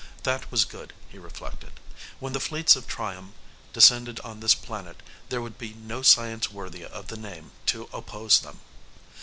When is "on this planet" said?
4.21-5.03